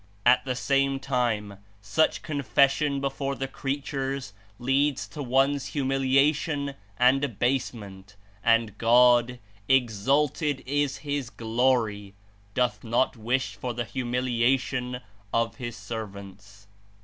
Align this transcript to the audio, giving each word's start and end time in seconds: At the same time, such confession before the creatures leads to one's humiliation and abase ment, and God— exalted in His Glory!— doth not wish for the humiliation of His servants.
At 0.25 0.43
the 0.45 0.55
same 0.55 0.99
time, 0.99 1.59
such 1.79 2.23
confession 2.23 2.99
before 3.01 3.35
the 3.35 3.47
creatures 3.47 4.33
leads 4.57 5.07
to 5.09 5.21
one's 5.21 5.67
humiliation 5.77 6.73
and 6.97 7.23
abase 7.23 7.71
ment, 7.71 8.15
and 8.43 8.79
God— 8.79 9.37
exalted 9.79 10.63
in 10.65 10.89
His 11.03 11.29
Glory!— 11.29 12.15
doth 12.55 12.83
not 12.83 13.15
wish 13.15 13.55
for 13.55 13.75
the 13.75 13.85
humiliation 13.85 15.01
of 15.31 15.57
His 15.57 15.77
servants. 15.77 16.65